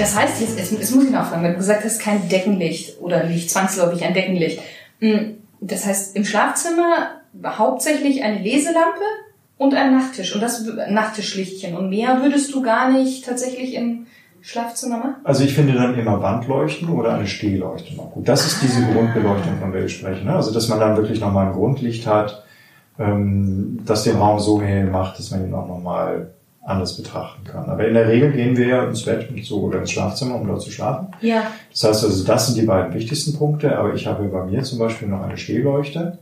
[0.00, 3.00] Das heißt, jetzt, jetzt, jetzt muss ich noch fragen, wenn du gesagt hast, kein Deckenlicht
[3.00, 4.60] oder nicht zwangsläufig ein Deckenlicht.
[5.00, 9.02] Hm, das heißt, im Schlafzimmer hauptsächlich eine Leselampe
[9.58, 11.76] und ein Nachttisch und das Nachttischlichtchen.
[11.76, 14.06] Und mehr würdest du gar nicht tatsächlich im
[14.40, 15.14] Schlafzimmer machen?
[15.22, 18.26] Also ich finde dann immer Wandleuchten oder eine Stehleuchte noch gut.
[18.26, 20.24] Das ist diese Grundbeleuchtung, von der ich spreche.
[20.24, 20.34] Ne?
[20.34, 22.42] Also dass man dann wirklich nochmal ein Grundlicht hat,
[22.98, 26.30] ähm, das den Raum so hell macht, dass man ihn auch nochmal
[26.70, 27.68] anders betrachten kann.
[27.68, 30.62] Aber in der Regel gehen wir ja ins Bett so, oder ins Schlafzimmer, um dort
[30.62, 31.08] zu schlafen.
[31.20, 31.42] Ja.
[31.70, 33.76] Das heißt also, das sind die beiden wichtigsten Punkte.
[33.78, 36.18] Aber ich habe bei mir zum Beispiel noch eine Stehleuchte.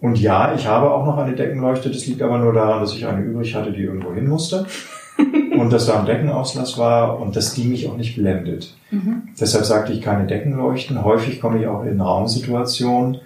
[0.00, 1.90] Und ja, ich habe auch noch eine Deckenleuchte.
[1.90, 4.66] Das liegt aber nur daran, dass ich eine übrig hatte, die irgendwo hin musste.
[5.58, 8.76] und dass da ein Deckenauslass war und dass die mich auch nicht blendet.
[8.90, 9.22] Mhm.
[9.40, 11.02] Deshalb sagte ich keine Deckenleuchten.
[11.02, 13.18] Häufig komme ich auch in Raumsituationen,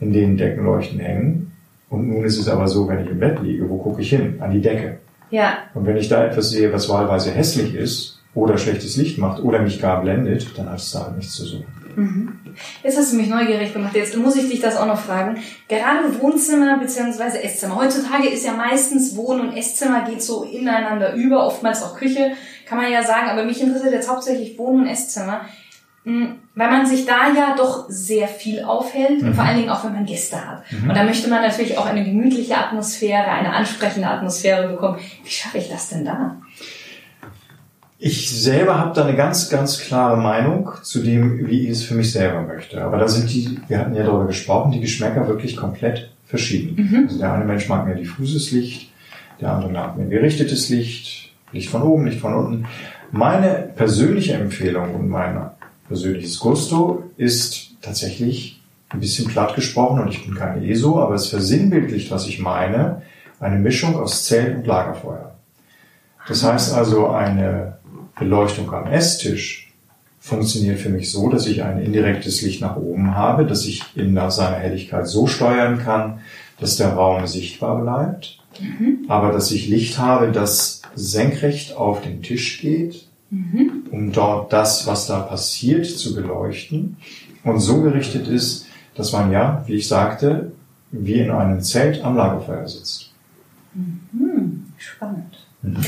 [0.00, 1.52] in denen Deckenleuchten hängen.
[1.90, 4.36] Und nun ist es aber so, wenn ich im Bett liege, wo gucke ich hin?
[4.40, 4.98] An die Decke.
[5.30, 5.58] Ja.
[5.74, 9.60] Und wenn ich da etwas sehe, was wahlweise hässlich ist oder schlechtes Licht macht oder
[9.60, 11.66] mich gar blendet, dann hat es da halt nichts zu suchen.
[11.96, 12.32] Mhm.
[12.82, 13.94] Jetzt hast du mich neugierig gemacht.
[13.94, 15.38] Jetzt muss ich dich das auch noch fragen.
[15.68, 17.38] Gerade Wohnzimmer bzw.
[17.38, 17.76] Esszimmer.
[17.76, 22.32] Heutzutage ist ja meistens Wohn- und Esszimmer geht so ineinander über, oftmals auch Küche,
[22.66, 23.28] kann man ja sagen.
[23.30, 25.42] Aber mich interessiert jetzt hauptsächlich Wohn- und Esszimmer.
[26.04, 29.34] Hm, weil man sich da ja doch sehr viel aufhält, mhm.
[29.34, 30.62] vor allen Dingen auch wenn man Gäste hat.
[30.70, 30.88] Mhm.
[30.88, 34.98] Und da möchte man natürlich auch eine gemütliche Atmosphäre, eine ansprechende Atmosphäre bekommen.
[35.22, 36.36] Wie schaffe ich das denn da?
[38.00, 41.94] Ich selber habe da eine ganz, ganz klare Meinung zu dem, wie ich es für
[41.94, 42.80] mich selber möchte.
[42.80, 46.76] Aber da sind die, wir hatten ja darüber gesprochen, die Geschmäcker wirklich komplett verschieden.
[46.76, 47.04] Mhm.
[47.06, 48.92] Also der eine Mensch mag mehr diffuses Licht,
[49.40, 52.66] der andere mag mehr gerichtetes Licht, Licht von oben, Licht von unten.
[53.10, 55.50] Meine persönliche Empfehlung und mein
[55.88, 61.28] persönliches Gusto ist tatsächlich ein bisschen platt gesprochen und ich bin kein ESO, aber es
[61.28, 63.02] versinnbildlicht, was ich meine,
[63.40, 65.34] eine Mischung aus Zelt und Lagerfeuer.
[66.26, 67.78] Das heißt also eine
[68.18, 69.72] Beleuchtung am Esstisch
[70.20, 74.14] funktioniert für mich so, dass ich ein indirektes Licht nach oben habe, dass ich in
[74.30, 76.20] seiner Helligkeit so steuern kann,
[76.60, 79.06] dass der Raum sichtbar bleibt, mhm.
[79.08, 83.84] aber dass ich Licht habe, das senkrecht auf den Tisch geht, mhm.
[83.90, 86.96] um dort das, was da passiert, zu beleuchten
[87.44, 90.52] und so gerichtet ist, dass man ja, wie ich sagte,
[90.90, 93.12] wie in einem Zelt am Lagerfeuer sitzt.
[93.74, 94.72] Mhm.
[94.76, 95.46] Spannend.
[95.62, 95.84] Mhm.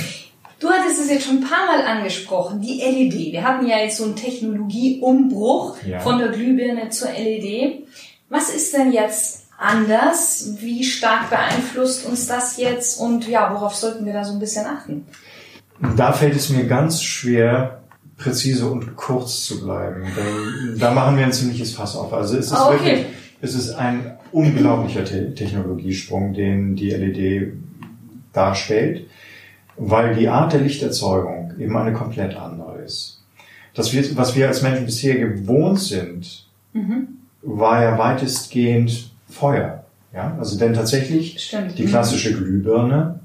[0.59, 3.33] Du hattest es jetzt schon ein paar Mal angesprochen, die LED.
[3.33, 6.01] Wir hatten ja jetzt so einen Technologieumbruch ja.
[6.01, 7.87] von der Glühbirne zur LED.
[8.29, 10.57] Was ist denn jetzt anders?
[10.61, 13.01] Wie stark beeinflusst uns das jetzt?
[13.01, 15.07] Und ja, worauf sollten wir da so ein bisschen achten?
[15.97, 17.81] Da fällt es mir ganz schwer,
[18.17, 20.03] präzise und kurz zu bleiben.
[20.05, 22.13] Denn da machen wir ein ziemliches Fass auf.
[22.13, 22.85] Also es ist ah, okay.
[22.85, 23.07] wirklich,
[23.41, 27.55] es ist ein unglaublicher Te Technologiesprung, den die LED
[28.33, 29.07] darstellt
[29.81, 33.23] weil die Art der Lichterzeugung eben eine komplett andere ist.
[33.75, 37.09] Das, was wir als Menschen bisher gewohnt sind, mhm.
[37.43, 39.85] war ja weitestgehend Feuer.
[40.13, 41.79] Ja, also denn tatsächlich Stimmt.
[41.79, 43.20] die klassische Glühbirne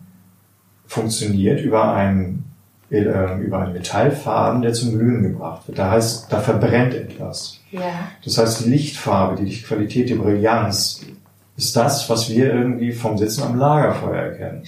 [0.87, 2.45] funktioniert über einen
[2.91, 5.79] äh, über einen Metallfaden, der zum Glühen gebracht wird.
[5.79, 7.59] Da heißt, da verbrennt etwas.
[7.71, 8.09] Ja.
[8.23, 11.01] Das heißt, die Lichtfarbe, die Qualität, die Brillanz
[11.57, 14.63] ist das, was wir irgendwie vom Sitzen am Lagerfeuer erkennen.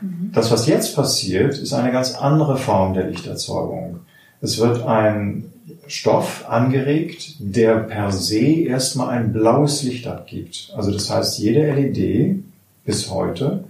[0.00, 0.30] Mhm.
[0.32, 4.00] Das, was jetzt passiert, ist eine ganz andere Form der Lichterzeugung.
[4.40, 5.52] Es wird ein
[5.86, 10.72] Stoff angeregt, der per se erstmal ein blaues Licht abgibt.
[10.76, 12.42] Also das heißt, jede LED
[12.84, 13.64] bis heute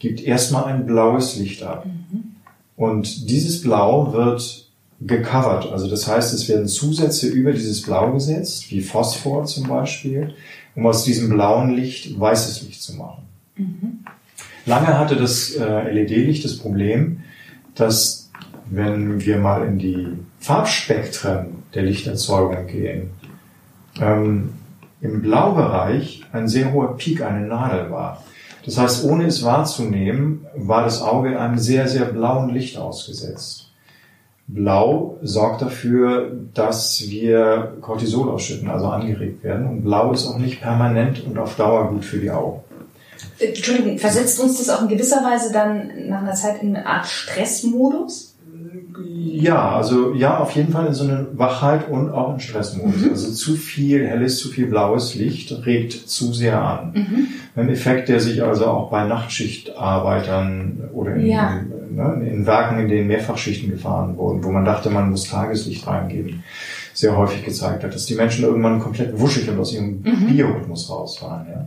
[0.00, 1.86] gibt erstmal ein blaues Licht ab.
[1.86, 2.32] Mhm.
[2.76, 4.66] Und dieses Blau wird
[5.00, 5.70] gecovert.
[5.70, 10.34] Also das heißt, es werden Zusätze über dieses Blau gesetzt, wie Phosphor zum Beispiel,
[10.74, 13.22] um aus diesem blauen Licht weißes Licht zu machen.
[13.56, 13.98] Mhm.
[14.66, 17.20] Lange hatte das äh, LED-Licht das Problem,
[17.74, 18.30] dass
[18.66, 23.10] wenn wir mal in die Farbspektren der Lichterzeugung gehen,
[24.00, 24.50] ähm,
[25.00, 28.22] im Blaubereich ein sehr hoher Peak, eine Nadel war.
[28.64, 33.70] Das heißt, ohne es wahrzunehmen, war das Auge einem sehr, sehr blauen Licht ausgesetzt.
[34.46, 39.68] Blau sorgt dafür, dass wir Cortisol ausschütten, also angeregt werden.
[39.68, 42.60] Und Blau ist auch nicht permanent und auf Dauer gut für die Augen.
[43.38, 47.06] Entschuldigung, versetzt uns das auch in gewisser Weise dann nach einer Zeit in eine Art
[47.06, 48.29] Stressmodus?
[49.22, 53.02] Ja, also ja, auf jeden Fall in so eine Wachheit und auch in Stressmodus.
[53.02, 53.10] Mhm.
[53.10, 56.92] Also zu viel helles, zu viel blaues Licht regt zu sehr an.
[56.94, 57.26] Mhm.
[57.54, 61.60] Ein Effekt, der sich also auch bei Nachtschichtarbeitern oder in, ja.
[61.90, 66.42] ne, in Werken, in denen Mehrfachschichten gefahren wurden, wo man dachte, man muss Tageslicht reingeben,
[66.94, 70.28] sehr häufig gezeigt hat, dass die Menschen irgendwann komplett wuschig und aus ihrem mhm.
[70.28, 71.46] Biorhythmus raus waren.
[71.46, 71.66] Ja.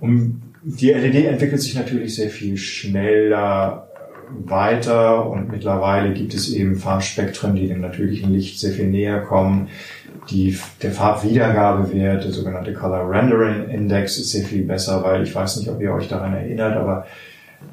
[0.00, 3.88] Um die LED entwickelt sich natürlich sehr viel schneller
[4.44, 9.68] weiter und mittlerweile gibt es eben Farbspektren, die dem natürlichen Licht sehr viel näher kommen.
[10.30, 15.58] Die, der Farbwiedergabewert, der sogenannte Color Rendering Index ist sehr viel besser, weil ich weiß
[15.58, 17.06] nicht, ob ihr euch daran erinnert, aber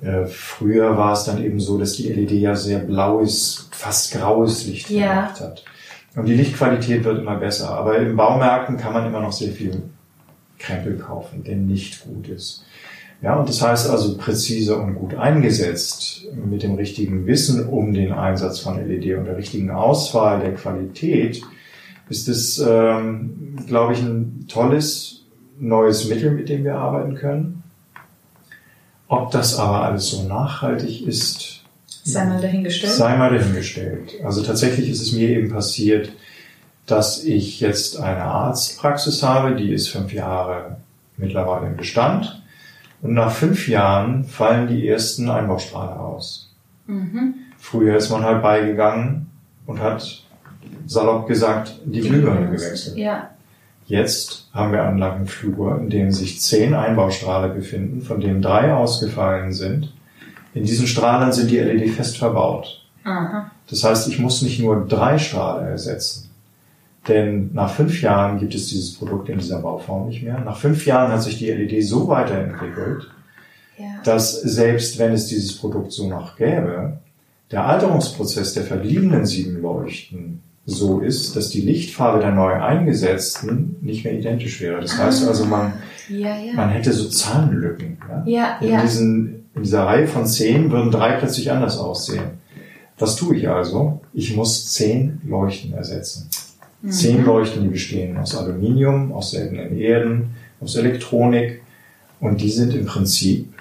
[0.01, 4.65] äh, früher war es dann eben so, dass die LED ja sehr blaues, fast graues
[4.67, 5.13] Licht Ja.
[5.13, 5.65] gemacht hat.
[6.15, 7.71] Und die Lichtqualität wird immer besser.
[7.71, 9.81] Aber in Baumärkten kann man immer noch sehr viel
[10.59, 12.65] Krempel kaufen, der nicht gut ist.
[13.23, 18.11] Ja, und das heißt also präzise und gut eingesetzt mit dem richtigen Wissen um den
[18.11, 21.41] Einsatz von LED und der richtigen Auswahl der Qualität
[22.09, 25.21] ist es, ähm, glaube ich, ein tolles
[25.57, 27.63] neues Mittel, mit dem wir arbeiten können.
[29.07, 31.61] Ob das aber alles so nachhaltig ist,
[32.05, 32.91] Sei mal dahingestellt.
[32.91, 34.15] Sei mal dahingestellt.
[34.25, 36.11] Also tatsächlich ist es mir eben passiert,
[36.85, 40.77] dass ich jetzt eine Arztpraxis habe, die ist fünf Jahre
[41.15, 42.42] mittlerweile im Bestand.
[43.03, 46.49] Und nach fünf Jahren fallen die ersten Einbaustrahler aus.
[46.87, 47.35] Mhm.
[47.57, 49.29] Früher ist man halt beigegangen
[49.65, 50.23] und hat
[50.87, 52.97] salopp gesagt, die Glühbirne gewechselt.
[52.97, 53.29] Ja.
[53.85, 58.73] Jetzt haben wir einen langen Flur, in dem sich zehn Einbaustrahler befinden, von denen drei
[58.73, 59.91] ausgefallen sind.
[60.53, 62.85] In diesen Strahlern sind die LED fest verbaut.
[63.03, 63.51] Aha.
[63.69, 66.29] Das heißt, ich muss nicht nur drei Strahler ersetzen.
[67.07, 70.39] Denn nach fünf Jahren gibt es dieses Produkt in dieser Bauform nicht mehr.
[70.39, 73.09] Nach fünf Jahren hat sich die LED so weiterentwickelt,
[73.77, 73.85] Ja.
[74.05, 76.99] dass selbst wenn es dieses Produkt so noch gäbe,
[77.51, 84.05] der Alterungsprozess der verbliebenen sieben Leuchten so ist, dass die Lichtfarbe der neu eingesetzten nicht
[84.05, 84.79] mehr identisch wäre.
[84.79, 85.73] Das heißt also, man,
[86.07, 86.53] Ja, ja.
[86.55, 87.97] man hätte so Zahnlücken.
[88.25, 88.59] Ja?
[88.61, 92.23] In, diesen, in dieser Reihe von zehn würden drei plötzlich anders aussehen.
[92.97, 94.01] Was tue ich also?
[94.13, 96.29] Ich muss zehn Leuchten ersetzen.
[96.83, 96.91] Mhm.
[96.91, 101.61] Zehn Leuchten, die bestehen aus Aluminium, aus seltenen Erden, aus Elektronik
[102.19, 103.53] und die sind im Prinzip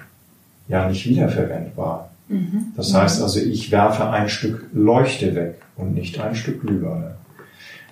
[0.67, 2.11] ja nicht wiederverwendbar.
[2.27, 2.73] Mhm.
[2.75, 7.15] Das heißt also, ich werfe ein Stück Leuchte weg und nicht ein Stück Glühbirne.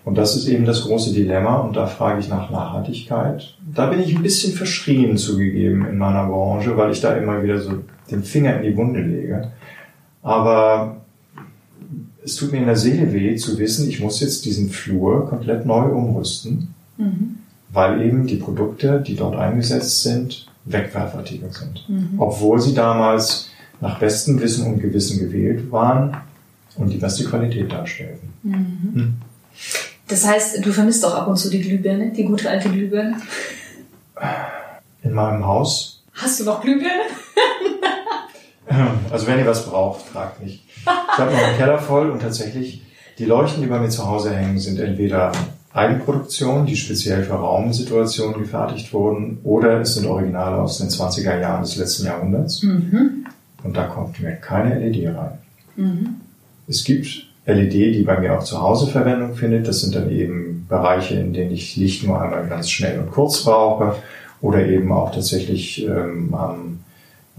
[0.03, 3.55] Und das ist eben das große Dilemma und da frage ich nach Nachhaltigkeit.
[3.73, 7.59] Da bin ich ein bisschen verschrien zugegeben in meiner Branche, weil ich da immer wieder
[7.59, 9.51] so den Finger in die Wunde lege.
[10.23, 11.00] Aber
[12.23, 15.65] es tut mir in der Seele weh zu wissen, ich muss jetzt diesen Flur komplett
[15.65, 17.38] neu umrüsten, Mhm.
[17.71, 21.83] weil eben die Produkte, die dort eingesetzt sind, Wegwerfartikel sind.
[21.89, 22.19] Mhm.
[22.19, 26.15] Obwohl sie damals nach bestem Wissen und Gewissen gewählt waren
[26.75, 28.29] und die beste Qualität darstellten.
[28.44, 28.91] Mhm.
[28.94, 29.13] Hm.
[30.07, 33.15] Das heißt, du vermisst auch ab und zu die Glühbirne, die gute alte Glühbirne.
[35.03, 37.03] In meinem Haus, Hast du noch Glühbirne?
[39.11, 40.65] also wenn ihr was braucht, fragt mich.
[40.77, 42.83] Ich habe noch einen Keller voll und tatsächlich,
[43.17, 45.31] die Leuchten, die bei mir zu Hause hängen, sind entweder
[45.73, 51.61] Eigenproduktionen, die speziell für Raumsituationen gefertigt wurden, oder es sind Originale aus den 20er Jahren
[51.61, 52.63] des letzten Jahrhunderts.
[52.63, 53.25] Mhm.
[53.63, 55.37] Und da kommt mir keine LED rein.
[55.75, 56.15] Mhm.
[56.67, 59.67] Es gibt LED, die bei mir auch zu Hause Verwendung findet.
[59.67, 63.43] Das sind dann eben Bereiche, in denen ich Licht nur einmal ganz schnell und kurz
[63.43, 63.95] brauche
[64.41, 66.79] oder eben auch tatsächlich ähm, am,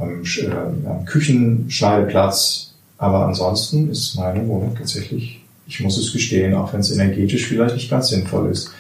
[0.02, 2.75] am, äh, am Küchenschneideplatz.
[2.99, 7.75] Aber ansonsten ist meine Wohnung tatsächlich, ich muss es gestehen, auch wenn es energetisch vielleicht
[7.75, 8.70] nicht ganz sinnvoll ist,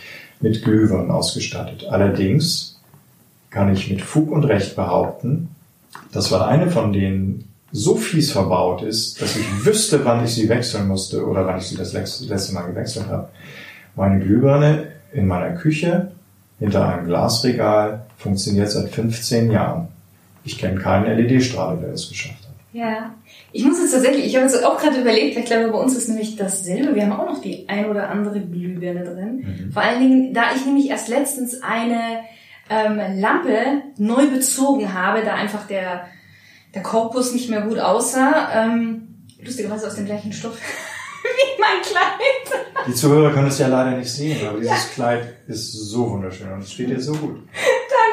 [0.40, 1.86] mit Glühbirnen ausgestattet.
[1.88, 2.80] Allerdings
[3.50, 5.48] kann ich mit Fug und Recht behaupten,
[6.12, 10.48] dass weil eine von denen so fies verbaut ist, dass ich wüsste, wann ich sie
[10.48, 13.28] wechseln musste oder wann ich sie das letzte Mal gewechselt habe.
[13.96, 16.12] Meine Glühbirne in meiner Küche
[16.58, 19.88] hinter einem Glasregal funktioniert seit 15 Jahren.
[20.44, 22.52] Ich kenne keinen LED-Strahler, der es geschafft hat.
[22.72, 23.14] Ja.
[23.52, 25.94] Ich muss jetzt tatsächlich, ich habe jetzt auch gerade überlegt, weil ich glaube, bei uns
[25.94, 26.94] ist nämlich dasselbe.
[26.94, 29.70] Wir haben auch noch die ein oder andere Glühbirne drin.
[29.72, 32.20] Vor allen Dingen, da ich nämlich erst letztens eine
[32.70, 36.06] ähm, Lampe neu bezogen habe, da einfach der,
[36.74, 38.48] der Korpus nicht mehr gut aussah.
[38.54, 40.56] Ähm, lustigerweise aus dem gleichen Stoff
[41.22, 42.60] wie mein Kleid.
[42.86, 46.60] Die Zuhörer können es ja leider nicht sehen, aber dieses Kleid ist so wunderschön und
[46.60, 47.36] es steht dir so gut.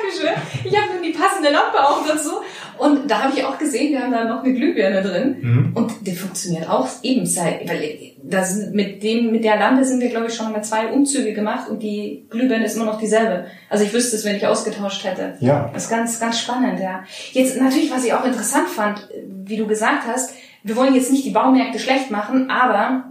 [0.10, 0.70] Dankeschön.
[0.72, 2.32] Ich habe dann die passende Lampe auch dazu.
[2.78, 5.38] Und da habe ich auch gesehen, wir haben da noch eine Glühbirne drin.
[5.42, 5.72] Mhm.
[5.75, 10.10] Und die funktioniert auch eben seit, weil das mit dem, mit der Lampe sind wir,
[10.10, 13.48] glaube ich, schon mal zwei Umzüge gemacht und die Glühbirne ist immer noch dieselbe.
[13.70, 15.36] Also ich wüsste es, wenn ich ausgetauscht hätte.
[15.39, 17.04] Ja, Das ist ganz, ganz spannend, ja.
[17.32, 21.25] Jetzt natürlich, was ich auch interessant fand, wie du gesagt hast, wir wollen jetzt nicht
[21.25, 23.06] die Baumärkte schlecht machen, aber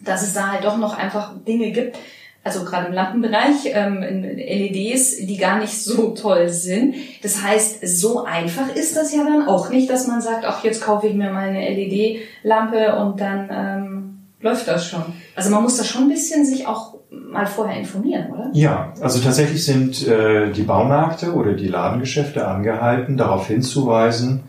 [0.00, 1.96] dass es da halt doch noch einfach Dinge gibt,
[2.44, 6.94] also gerade im Lampenbereich, ähm, LEDs, die gar nicht so toll sind.
[7.22, 10.82] Das heißt, so einfach ist das ja dann auch nicht, dass man sagt, ach, jetzt
[10.82, 15.02] kaufe ich mir mal eine LED-Lampe und dann ähm, läuft das schon.
[15.34, 18.50] Also man muss da schon ein bisschen sich auch mal vorher informieren, oder?
[18.52, 24.44] Ja, also tatsächlich sind äh, die Baumärkte oder die Ladengeschäfte angehalten, darauf hinzuweisen,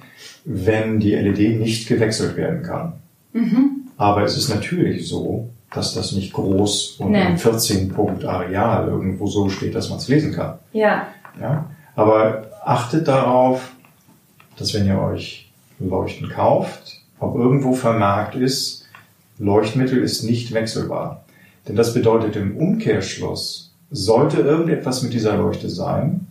[0.45, 2.93] wenn die LED nicht gewechselt werden kann.
[3.33, 3.87] Mhm.
[3.97, 7.37] Aber es ist natürlich so, dass das nicht groß und nee.
[7.37, 10.57] 14 Punkt Areal irgendwo so steht, dass man es lesen kann.
[10.73, 11.07] Ja.
[11.39, 11.69] ja.
[11.95, 13.71] Aber achtet darauf,
[14.57, 18.87] dass wenn ihr euch Leuchten kauft, ob irgendwo vermerkt ist,
[19.37, 21.23] Leuchtmittel ist nicht wechselbar.
[21.67, 26.27] Denn das bedeutet im Umkehrschluss, sollte irgendetwas mit dieser Leuchte sein,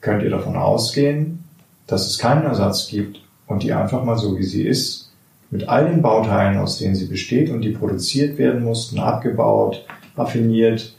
[0.00, 1.44] könnt ihr davon ausgehen,
[1.86, 5.11] dass es keinen Ersatz gibt und die einfach mal so wie sie ist,
[5.52, 9.84] mit all den Bauteilen, aus denen sie besteht und die produziert werden mussten, abgebaut,
[10.16, 10.96] raffiniert,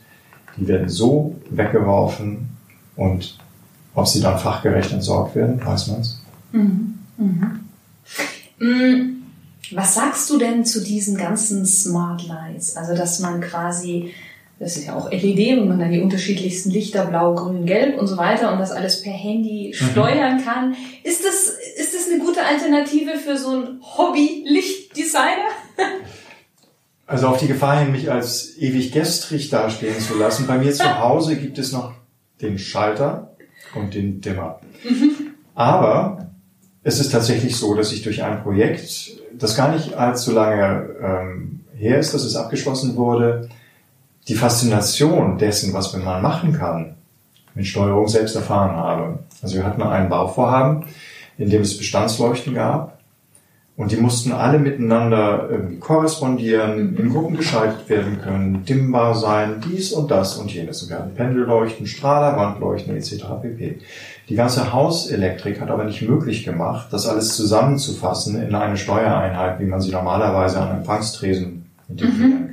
[0.55, 2.49] die werden so weggeworfen
[2.95, 3.37] und
[3.95, 6.21] ob sie dann fachgerecht entsorgt werden, weiß man's.
[6.51, 6.99] Mhm.
[7.17, 7.59] Mhm.
[8.59, 9.23] Mm,
[9.71, 12.77] was sagst du denn zu diesen ganzen Smart Lights?
[12.77, 14.11] Also, dass man quasi,
[14.63, 18.07] das ist ja auch LED, wenn man dann die unterschiedlichsten Lichter, blau, grün, gelb und
[18.07, 19.85] so weiter und das alles per Handy mhm.
[19.85, 20.75] steuern kann.
[21.03, 25.51] Ist das, ist das eine gute Alternative für so ein Hobby-Lichtdesigner?
[27.05, 30.47] Also auf die Gefahr hin, mich als ewig gestrig dastehen zu lassen.
[30.47, 31.91] Bei mir zu Hause gibt es noch
[32.41, 33.35] den Schalter
[33.75, 34.61] und den Dimmer.
[34.85, 35.33] Mhm.
[35.53, 36.31] Aber
[36.81, 41.65] es ist tatsächlich so, dass ich durch ein Projekt, das gar nicht allzu lange ähm,
[41.75, 43.49] her ist, dass es abgeschlossen wurde,
[44.27, 46.95] die Faszination dessen, was man machen kann,
[47.55, 49.19] mit Steuerung selbst erfahren habe.
[49.41, 50.85] Also wir hatten ein Bauvorhaben,
[51.37, 52.93] in dem es Bestandsleuchten gab
[53.75, 59.91] und die mussten alle miteinander irgendwie korrespondieren, in Gruppen geschaltet werden können, dimmbar sein, dies
[59.91, 60.83] und das und jenes.
[60.83, 63.25] Und wir hatten Pendelleuchten, Strahler, Wandleuchten etc.
[63.41, 63.79] pp.
[64.29, 69.65] Die ganze Hauselektrik hat aber nicht möglich gemacht, das alles zusammenzufassen in eine Steuereinheit, wie
[69.65, 72.52] man sie normalerweise an Empfangstresen integrieren mhm.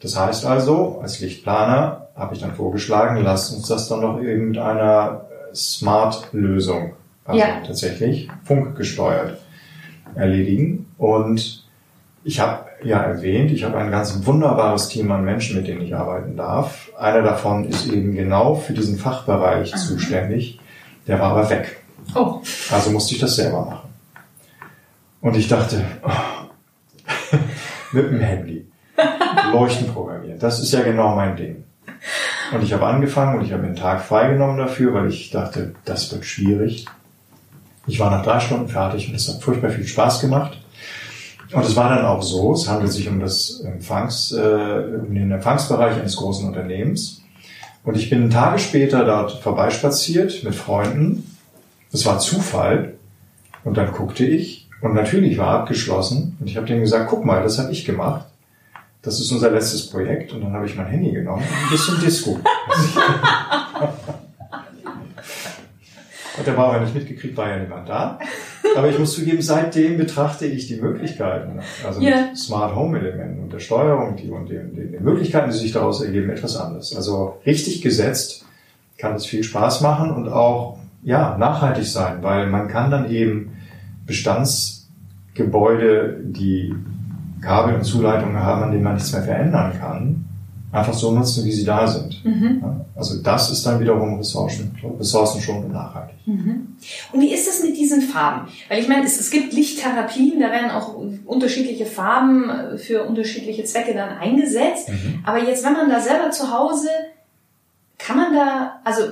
[0.00, 4.48] Das heißt also, als Lichtplaner habe ich dann vorgeschlagen, lasst uns das dann noch eben
[4.48, 7.60] mit einer Smart-Lösung, also ja.
[7.66, 9.38] tatsächlich funkgesteuert,
[10.14, 10.86] erledigen.
[10.96, 11.64] Und
[12.24, 15.94] ich habe ja erwähnt, ich habe ein ganz wunderbares Team an Menschen, mit denen ich
[15.94, 16.90] arbeiten darf.
[16.98, 19.80] Einer davon ist eben genau für diesen Fachbereich Aha.
[19.80, 20.60] zuständig.
[21.06, 21.78] Der war aber weg.
[22.14, 22.40] Oh.
[22.70, 23.90] Also musste ich das selber machen.
[25.20, 27.36] Und ich dachte, oh,
[27.92, 28.66] mit dem Handy.
[29.52, 30.38] Leuchten programmieren.
[30.38, 31.64] Das ist ja genau mein Ding.
[32.52, 36.10] Und ich habe angefangen und ich habe einen Tag freigenommen dafür, weil ich dachte, das
[36.12, 36.86] wird schwierig.
[37.86, 40.58] Ich war nach drei Stunden fertig und es hat furchtbar viel Spaß gemacht.
[41.52, 45.32] Und es war dann auch so, es handelt sich um das Empfangs, äh, um den
[45.32, 47.22] Empfangsbereich eines großen Unternehmens.
[47.84, 51.36] Und ich bin Tage später dort vorbeispaziert mit Freunden.
[51.90, 52.94] Das war Zufall.
[53.64, 56.36] Und dann guckte ich und natürlich war abgeschlossen.
[56.40, 58.26] Und ich habe denen gesagt, guck mal, das habe ich gemacht.
[59.02, 60.32] Das ist unser letztes Projekt.
[60.32, 62.38] Und dann habe ich mein Handy genommen und ein bisschen Disco.
[66.38, 68.18] und der Bauer nicht mitgekriegt, war ja niemand da.
[68.76, 72.26] Aber ich muss zugeben, seitdem betrachte ich die Möglichkeiten, also yeah.
[72.26, 75.72] mit Smart Home Elementen und der Steuerung die und den, den, den Möglichkeiten, die sich
[75.72, 76.94] daraus ergeben, etwas anders.
[76.94, 78.44] Also richtig gesetzt
[78.98, 83.56] kann es viel Spaß machen und auch ja nachhaltig sein, weil man kann dann eben
[84.06, 86.74] Bestandsgebäude, die
[87.40, 90.24] Kabel und Zuleitungen haben, an denen man nichts mehr verändern kann,
[90.72, 92.24] einfach so nutzen, wie sie da sind.
[92.24, 92.62] Mhm.
[92.94, 96.16] Also das ist dann wiederum Ressourcen, ressourcenschonend und nachhaltig.
[96.26, 96.76] Mhm.
[97.12, 98.48] Und wie ist das mit diesen Farben?
[98.68, 100.94] Weil ich meine, es, es gibt Lichttherapien, da werden auch
[101.24, 104.88] unterschiedliche Farben äh, für unterschiedliche Zwecke dann eingesetzt.
[104.88, 105.20] Mhm.
[105.24, 106.88] Aber jetzt, wenn man da selber zu Hause,
[107.98, 109.02] kann man da, also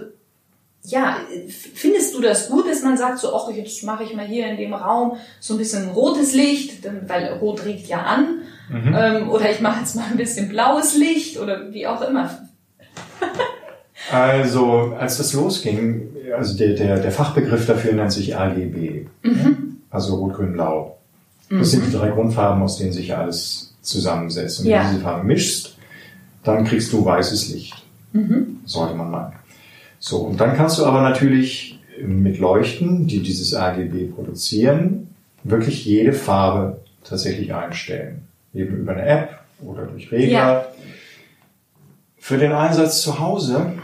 [0.90, 1.16] ja,
[1.49, 4.57] findest du das gut, dass man sagt, so, ach, jetzt mache ich mal hier in
[4.57, 8.42] dem Raum so ein bisschen rotes Licht, weil Rot regt ja an.
[8.71, 8.95] Mhm.
[8.97, 12.30] Ähm, oder ich mache jetzt mal ein bisschen blaues Licht oder wie auch immer.
[14.12, 19.07] also, als das losging, also der, der, der Fachbegriff dafür nennt sich RGB.
[19.23, 19.78] Mhm.
[19.90, 20.99] Also Rot, Grün, Blau.
[21.50, 21.64] Das mhm.
[21.64, 24.61] sind die drei Grundfarben, aus denen sich alles zusammensetzt.
[24.61, 24.83] Und wenn ja.
[24.85, 25.76] du diese Farben mischst,
[26.45, 27.75] dann kriegst du weißes Licht.
[28.12, 28.61] Mhm.
[28.64, 29.33] Sollte man meinen.
[29.99, 36.12] So, und dann kannst du aber natürlich mit Leuchten, die dieses RGB produzieren, wirklich jede
[36.12, 40.31] Farbe tatsächlich einstellen eben über eine App oder durch Regler.
[40.31, 40.67] Ja.
[42.19, 43.75] Für den Einsatz zu Hause,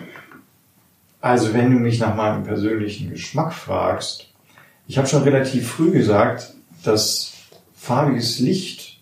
[1.20, 4.28] also wenn du mich nach meinem persönlichen Geschmack fragst,
[4.86, 6.52] ich habe schon relativ früh gesagt,
[6.82, 7.32] dass
[7.74, 9.00] farbiges Licht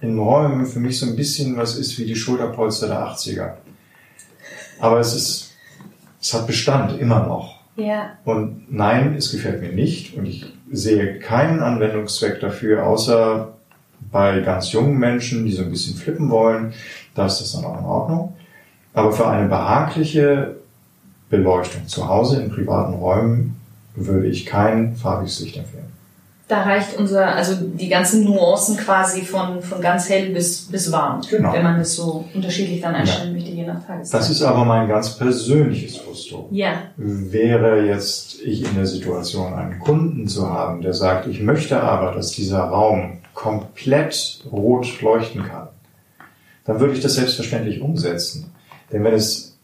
[0.00, 3.52] in Räumen für mich so ein bisschen was ist wie die Schulterpolster der 80er.
[4.78, 5.49] Aber es ist,
[6.20, 7.60] es hat Bestand immer noch.
[7.76, 8.18] Ja.
[8.24, 13.54] Und nein, es gefällt mir nicht und ich sehe keinen Anwendungszweck dafür, außer
[14.10, 16.72] Bei ganz jungen Menschen, die so ein bisschen flippen wollen,
[17.14, 18.36] da ist das dann auch in Ordnung.
[18.94, 20.56] Aber für eine behagliche
[21.28, 23.60] Beleuchtung zu Hause in privaten Räumen
[23.94, 25.92] würde ich kein farbiges Licht empfehlen.
[26.50, 31.20] Da reicht unser, also die ganzen Nuancen quasi von, von ganz hell bis, bis warm.
[31.30, 31.52] Genau.
[31.52, 33.34] Wenn man das so unterschiedlich dann einstellen ja.
[33.34, 34.20] möchte, je nach Tageszeit.
[34.20, 36.48] Das ist aber mein ganz persönliches Gusto.
[36.50, 36.72] Ja.
[36.96, 42.16] Wäre jetzt ich in der Situation, einen Kunden zu haben, der sagt, ich möchte aber,
[42.16, 45.68] dass dieser Raum komplett rot leuchten kann,
[46.64, 48.52] dann würde ich das selbstverständlich umsetzen.
[48.90, 49.56] Denn wenn es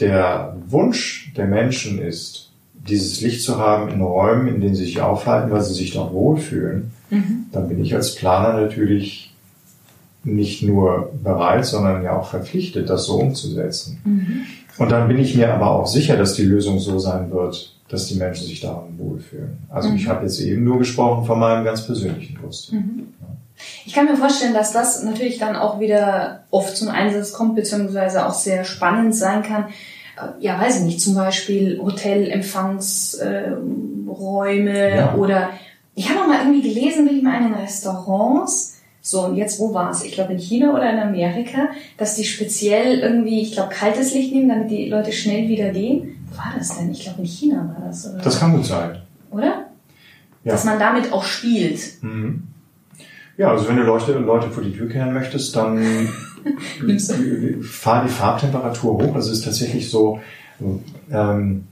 [0.00, 2.51] der Wunsch der Menschen ist,
[2.88, 6.12] dieses Licht zu haben in Räumen, in denen sie sich aufhalten, weil sie sich dort
[6.12, 7.46] wohlfühlen, mhm.
[7.52, 9.32] dann bin ich als Planer natürlich
[10.24, 14.00] nicht nur bereit, sondern ja auch verpflichtet, das so umzusetzen.
[14.04, 14.42] Mhm.
[14.78, 18.06] Und dann bin ich mir aber auch sicher, dass die Lösung so sein wird, dass
[18.06, 19.58] die Menschen sich daran wohlfühlen.
[19.68, 19.96] Also mhm.
[19.96, 22.72] ich habe jetzt eben nur gesprochen von meinem ganz persönlichen Lust.
[22.72, 23.08] Mhm.
[23.84, 28.26] Ich kann mir vorstellen, dass das natürlich dann auch wieder oft zum Einsatz kommt, beziehungsweise
[28.26, 29.66] auch sehr spannend sein kann,
[30.40, 35.14] ja, weiß ich nicht, zum Beispiel Hotelempfangsräume äh, ja.
[35.14, 35.48] oder
[35.94, 39.90] ich habe auch mal irgendwie gelesen, ich mal in Restaurants, so und jetzt wo war
[39.90, 40.04] es?
[40.04, 44.32] Ich glaube in China oder in Amerika, dass die speziell irgendwie, ich glaube, kaltes Licht
[44.32, 46.24] nehmen, damit die Leute schnell wieder gehen.
[46.30, 46.90] Wo war das denn?
[46.90, 48.08] Ich glaube in China war das.
[48.08, 48.22] Oder?
[48.22, 49.02] Das kann gut sein.
[49.30, 49.66] Oder?
[50.44, 50.52] Ja.
[50.52, 52.02] Dass man damit auch spielt.
[52.02, 52.44] Mhm.
[53.36, 55.80] Ja, also wenn du Leute, Leute vor die Tür kehren möchtest, dann
[57.62, 59.14] fahr die Farbtemperatur hoch.
[59.14, 60.20] Also es ist tatsächlich so,
[61.10, 61.64] ähm,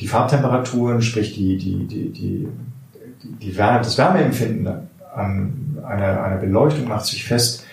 [0.00, 2.48] die Farbtemperaturen, sprich die, die, die, die,
[3.22, 4.66] die Wärme, das Wärmeempfinden
[5.14, 7.64] an einer, einer Beleuchtung macht sich fest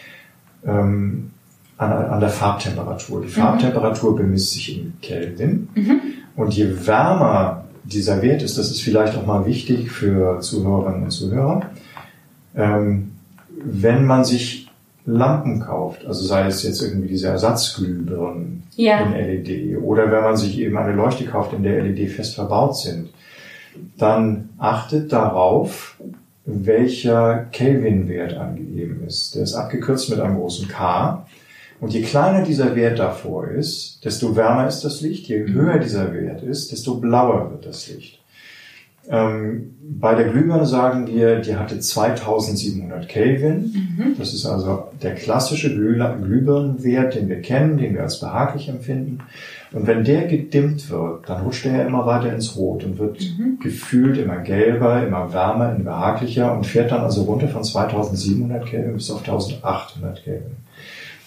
[0.66, 1.32] ähm,
[1.78, 3.22] an, an der Farbtemperatur.
[3.22, 3.32] Die mhm.
[3.32, 5.70] Farbtemperatur bemisst sich in Kelvin.
[5.76, 6.02] Mhm.
[6.36, 11.12] Und je wärmer dieser Wert ist, das ist vielleicht auch mal wichtig für Zuhörerinnen und
[11.12, 11.62] Zuhörer,
[12.56, 13.12] ähm,
[13.64, 14.67] wenn man sich
[15.08, 19.00] Lampen kauft, also sei es jetzt irgendwie diese Ersatzglühbirnen ja.
[19.00, 22.78] in LED oder wenn man sich eben eine Leuchte kauft, in der LED fest verbaut
[22.78, 23.10] sind,
[23.98, 25.96] dann achtet darauf,
[26.46, 29.36] welcher Kelvin-Wert angegeben ist.
[29.36, 31.26] Der ist abgekürzt mit einem großen K.
[31.80, 35.28] Und je kleiner dieser Wert davor ist, desto wärmer ist das Licht.
[35.28, 38.20] Je höher dieser Wert ist, desto blauer wird das Licht.
[39.10, 43.96] Ähm, bei der Glühbirne sagen wir, die hatte 2700 Kelvin.
[43.98, 44.16] Mhm.
[44.18, 49.20] Das ist also der klassische Glüh Glühbirnenwert, den wir kennen, den wir als behaglich empfinden.
[49.72, 53.20] Und wenn der gedimmt wird, dann rutscht er ja immer weiter ins Rot und wird
[53.22, 53.60] mhm.
[53.62, 58.94] gefühlt immer gelber, immer wärmer, immer behaglicher und fährt dann also runter von 2700 Kelvin
[58.94, 60.58] bis auf 1800 Kelvin.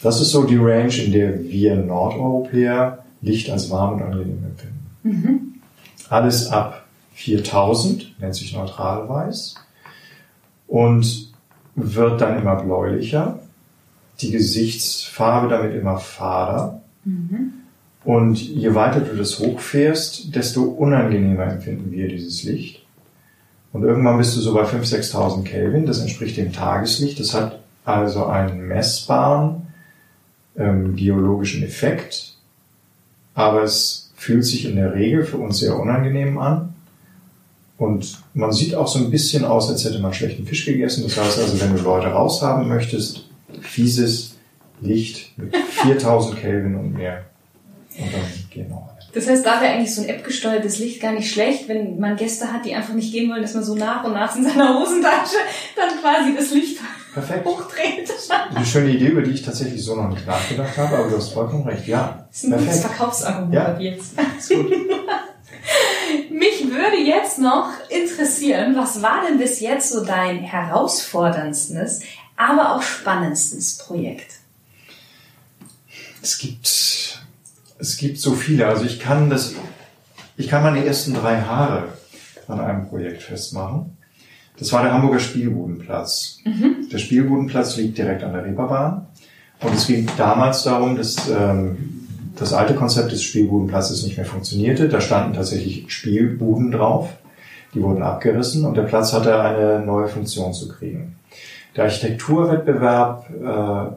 [0.03, 4.91] Das ist so die Range, in der wir Nordeuropäer Licht als warm und angenehm empfinden.
[5.03, 5.41] Mhm.
[6.09, 6.80] Alles ab
[7.21, 9.57] 4000, nennt sich Neutralweiß
[10.67, 11.33] und
[11.75, 13.41] wird dann immer bläulicher,
[14.21, 16.81] die Gesichtsfarbe damit immer fader.
[17.05, 17.53] Mhm.
[18.05, 22.87] Und je weiter du das hochfährst, desto unangenehmer empfinden wir dieses Licht.
[23.73, 27.21] Und irgendwann bist du so bei 5.000, 6.000 Kelvin, das entspricht dem Tageslicht.
[27.21, 29.67] Das hat also einen messbaren
[30.57, 32.35] ähm, biologischen Effekt,
[33.35, 36.75] aber es fühlt sich in der Regel für uns sehr unangenehm an.
[37.81, 41.03] Und man sieht auch so ein bisschen aus, als hätte man schlechten Fisch gegessen.
[41.03, 43.25] Das heißt also, wenn du Leute raushaben möchtest,
[43.63, 44.37] fieses
[44.83, 47.25] Licht mit 4000 Kelvin und mehr.
[47.99, 49.01] Und dann gehen auch alle.
[49.15, 52.53] Das heißt, da wäre eigentlich so ein App-gesteuertes Licht gar nicht schlecht, wenn man Gäste
[52.53, 55.37] hat, die einfach nicht gehen wollen, dass man so nach und nach in seiner Hosentasche
[55.75, 56.79] dann quasi das Licht
[57.15, 57.47] Perfekt.
[57.47, 58.13] hochdreht.
[58.55, 61.33] Eine schöne Idee, über die ich tatsächlich so noch nicht nachgedacht habe, aber du hast
[61.33, 61.89] vollkommen recht.
[61.89, 62.27] Ja.
[62.29, 62.73] Das ist ein Perfekt.
[62.73, 63.79] gutes Verkaufsargument ja.
[63.81, 64.13] jetzt.
[64.39, 64.71] Ist gut.
[66.41, 72.01] Mich würde jetzt noch interessieren, was war denn bis jetzt so dein herausforderndstes,
[72.35, 74.37] aber auch spannendstes Projekt?
[76.23, 77.21] Es gibt,
[77.79, 78.67] es gibt so viele.
[78.67, 79.55] Also ich kann das,
[80.39, 81.89] ich kann meine ersten drei Haare
[82.49, 83.99] an einem Projekt festmachen.
[84.59, 86.39] Das war der Hamburger Spielbudenplatz.
[86.45, 86.89] Mhm.
[86.91, 89.07] Der Spielbudenplatz liegt direkt an der Reeperbahn.
[89.61, 92.00] Und es ging damals darum, dass ähm,
[92.41, 94.89] das alte Konzept des Spielbudenplatzes nicht mehr funktionierte.
[94.89, 97.11] Da standen tatsächlich Spielbuden drauf.
[97.75, 101.17] Die wurden abgerissen und der Platz hatte eine neue Funktion zu kriegen.
[101.77, 103.93] Der Architekturwettbewerb, äh,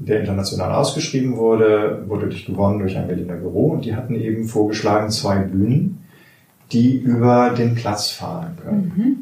[0.00, 4.46] der international ausgeschrieben wurde, wurde durch gewonnen durch ein Berliner Büro und die hatten eben
[4.46, 6.04] vorgeschlagen zwei Bühnen,
[6.70, 8.92] die über den Platz fahren können.
[8.94, 9.16] Mhm.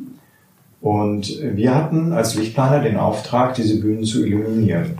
[0.83, 4.99] Und wir hatten als Lichtplaner den Auftrag, diese Bühnen zu illuminieren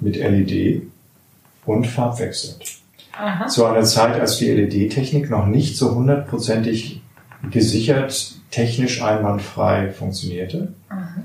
[0.00, 0.82] mit LED
[1.68, 2.64] und farbwechselnd.
[3.12, 3.46] Aha.
[3.46, 7.02] Zu einer Zeit, als die LED-Technik noch nicht so hundertprozentig
[7.50, 10.72] gesichert, technisch einwandfrei funktionierte.
[10.88, 11.22] Aha.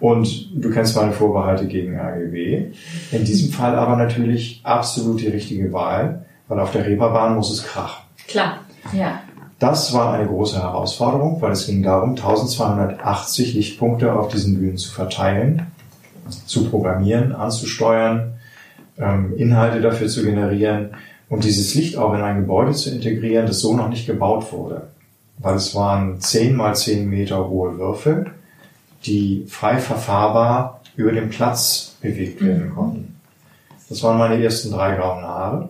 [0.00, 2.72] Und du kennst meine Vorbehalte gegen RGW.
[3.12, 7.64] In diesem Fall aber natürlich absolut die richtige Wahl, weil auf der Reeperbahn muss es
[7.64, 8.04] krachen.
[8.26, 8.60] Klar,
[8.92, 9.20] ja.
[9.58, 14.90] Das war eine große Herausforderung, weil es ging darum, 1280 Lichtpunkte auf diesen Bühnen zu
[14.90, 15.66] verteilen,
[16.46, 18.39] zu programmieren, anzusteuern,
[19.00, 20.90] ähm, Inhalte dafür zu generieren
[21.28, 24.88] und dieses Licht auch in ein Gebäude zu integrieren, das so noch nicht gebaut wurde.
[25.38, 28.26] Weil es waren 10 mal 10 Meter hohe Würfel,
[29.04, 33.16] die frei verfahrbar über den Platz bewegt werden konnten.
[33.88, 35.68] Das waren meine ersten drei grauen Haare.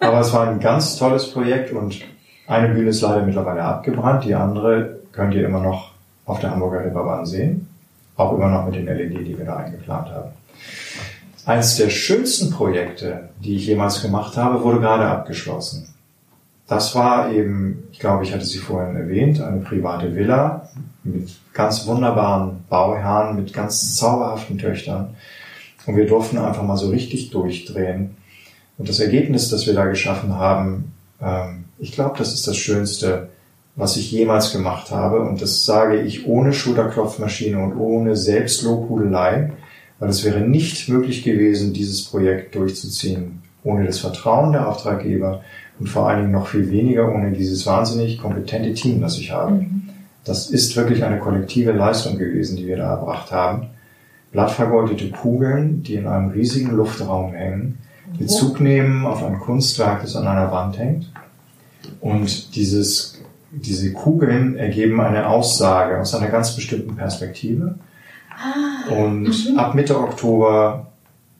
[0.00, 2.00] Aber es war ein ganz tolles Projekt und
[2.46, 5.92] eine Bühne ist leider mittlerweile abgebrannt, die andere könnt ihr immer noch
[6.26, 7.68] auf der Hamburger Reeperbahn sehen.
[8.16, 10.30] Auch immer noch mit den LED, die wir da eingeplant haben.
[11.46, 15.94] Eines der schönsten Projekte, die ich jemals gemacht habe, wurde gerade abgeschlossen.
[16.66, 20.70] Das war eben, ich glaube, ich hatte sie vorhin erwähnt, eine private Villa
[21.02, 25.14] mit ganz wunderbaren Bauherren, mit ganz zauberhaften Töchtern.
[25.86, 28.16] Und wir durften einfach mal so richtig durchdrehen.
[28.78, 33.28] Und das Ergebnis, das wir da geschaffen haben, ähm, ich glaube, das ist das Schönste,
[33.76, 35.20] was ich jemals gemacht habe.
[35.20, 39.52] Und das sage ich ohne Schulterklopfmaschine und ohne Selbstlobhudelei,
[39.98, 45.42] weil es wäre nicht möglich gewesen, dieses Projekt durchzuziehen, ohne das Vertrauen der Auftraggeber
[45.78, 49.52] und vor allen Dingen noch viel weniger ohne dieses wahnsinnig kompetente Team, das ich habe.
[49.52, 49.88] Mhm.
[50.24, 53.68] Das ist wirklich eine kollektive Leistung gewesen, die wir da erbracht haben.
[54.32, 57.78] Blattvergoldete Kugeln, die in einem riesigen Luftraum hängen,
[58.18, 61.10] Bezug nehmen auf ein Kunstwerk, das an einer Wand hängt.
[62.00, 67.76] Und dieses, diese Kugeln ergeben eine Aussage aus einer ganz bestimmten Perspektive.
[68.36, 69.58] Ah, und mhm.
[69.58, 70.92] ab Mitte Oktober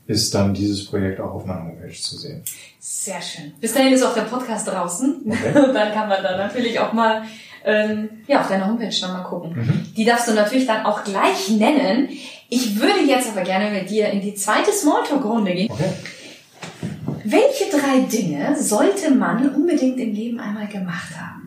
[0.06, 2.42] ist dann dieses Projekt auch auf meiner Homepage zu sehen.
[2.78, 3.52] Sehr schön.
[3.60, 5.22] Bis dahin ist auch der Podcast draußen.
[5.26, 5.66] Okay.
[5.66, 7.22] Und dann kann man da natürlich auch mal
[7.64, 9.56] ähm, ja, auf deiner Homepage dann mal gucken.
[9.56, 9.94] Mhm.
[9.96, 12.10] Die darfst du natürlich dann auch gleich nennen.
[12.50, 15.70] Ich würde jetzt aber gerne mit dir in die zweite Smalltalk-Runde gehen.
[15.70, 15.92] Okay.
[17.24, 21.43] Welche drei Dinge sollte man unbedingt im Leben einmal gemacht haben?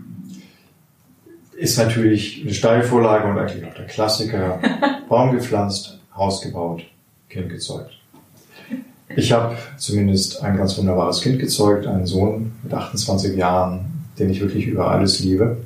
[1.58, 4.60] Ist natürlich eine Steilvorlage und eigentlich auch der Klassiker.
[5.10, 6.84] Baum gepflanzt, Haus gebaut,
[7.30, 7.92] Kind gezeugt.
[9.16, 13.86] Ich habe zumindest ein ganz wunderbares Kind gezeugt, einen Sohn mit 28 Jahren,
[14.20, 15.58] den ich wirklich über alles liebe,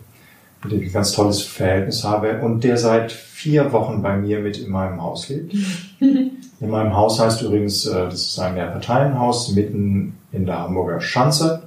[0.63, 4.39] mit dem ich ein ganz tolles Verhältnis habe und der seit vier Wochen bei mir
[4.39, 5.53] mit in meinem Haus lebt.
[5.99, 11.63] in meinem Haus heißt übrigens, äh, das ist ein Mehrparteienhaus mitten in der Hamburger Schanze,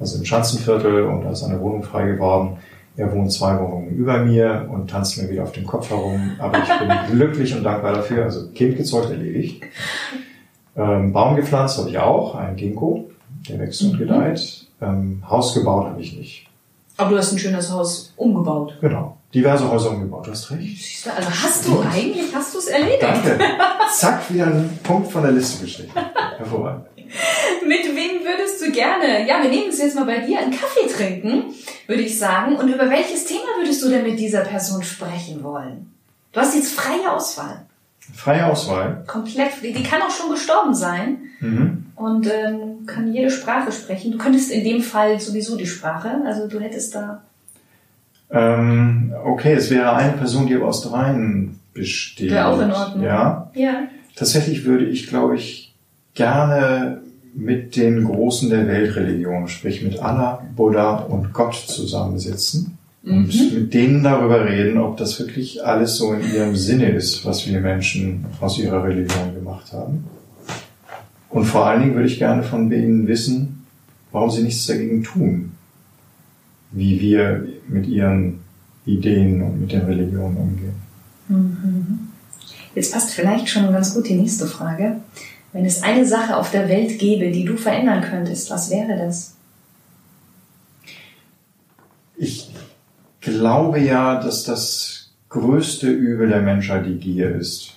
[0.00, 2.56] also im Schanzenviertel und da ist eine Wohnung frei geworden.
[2.96, 6.32] Er wohnt zwei Wohnungen über mir und tanzt mir wieder auf dem Kopf herum.
[6.38, 8.24] Aber ich bin glücklich und dankbar dafür.
[8.24, 9.62] Also Kind gezeugt, erledigt.
[10.76, 13.10] Ähm, Baum gepflanzt habe ich auch, ein Ginkgo,
[13.48, 13.98] der wächst und mhm.
[13.98, 14.66] gedeiht.
[14.80, 16.46] Ähm, Haus gebaut habe ich nicht.
[16.96, 18.76] Aber du hast ein schönes Haus umgebaut.
[18.80, 19.16] Genau.
[19.32, 21.08] Diverse Häuser umgebaut, du hast recht.
[21.16, 23.02] Also hast du eigentlich, hast du es erledigt?
[23.02, 23.38] Danke.
[23.94, 25.92] Zack, wieder ein Punkt von der Liste gestrichen.
[26.36, 26.86] Hervorragend.
[27.66, 30.86] Mit wem würdest du gerne, ja, wir nehmen es jetzt mal bei dir, einen Kaffee
[30.88, 31.54] trinken,
[31.86, 32.56] würde ich sagen.
[32.56, 35.92] Und über welches Thema würdest du denn mit dieser Person sprechen wollen?
[36.32, 37.66] Du hast jetzt freie Auswahl.
[38.14, 39.04] Freie Auswahl?
[39.06, 39.50] Komplett.
[39.62, 41.86] Die kann auch schon gestorben sein mhm.
[41.96, 44.12] und ähm, kann jede Sprache sprechen.
[44.12, 47.22] Du könntest in dem Fall sowieso die Sprache, also du hättest da.
[48.30, 52.30] Ähm, okay, es wäre eine Person, die aus dreien besteht.
[52.30, 53.04] Wäre auch in Ordnung.
[53.04, 53.50] Ja.
[53.54, 53.82] ja.
[54.14, 55.69] Tatsächlich würde ich, glaube ich,
[56.14, 57.02] gerne
[57.34, 63.54] mit den Großen der Weltreligion, sprich mit Allah, Buddha und Gott zusammensitzen und mhm.
[63.54, 67.60] mit denen darüber reden, ob das wirklich alles so in ihrem Sinne ist, was wir
[67.60, 70.04] Menschen aus ihrer Religion gemacht haben.
[71.30, 73.64] Und vor allen Dingen würde ich gerne von denen wissen,
[74.10, 75.52] warum sie nichts dagegen tun,
[76.72, 78.40] wie wir mit ihren
[78.84, 80.74] Ideen und mit den Religionen umgehen.
[81.28, 82.00] Mhm.
[82.74, 84.96] Jetzt passt vielleicht schon ganz gut die nächste Frage.
[85.52, 89.34] Wenn es eine Sache auf der Welt gäbe, die du verändern könntest, was wäre das?
[92.16, 92.50] Ich
[93.20, 97.74] glaube ja, dass das größte Übel der Menschheit die Gier ist.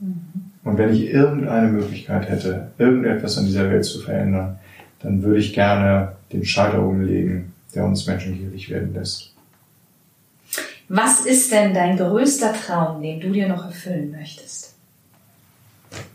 [0.00, 0.52] Mhm.
[0.64, 4.58] Und wenn ich irgendeine Möglichkeit hätte, irgendetwas an dieser Welt zu verändern,
[5.00, 9.32] dann würde ich gerne den Schalter umlegen, der uns Menschen gierig werden lässt.
[10.88, 14.67] Was ist denn dein größter Traum, den du dir noch erfüllen möchtest?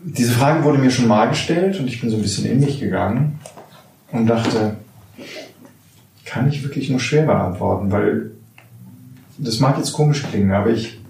[0.02, 2.78] Diese Frage wurde mir schon mal gestellt und ich bin so ein bisschen in mich
[2.78, 3.40] gegangen
[4.12, 4.76] und dachte,
[6.24, 8.30] kann ich wirklich nur schwer beantworten, weil
[9.38, 11.00] das mag jetzt komisch klingen, aber ich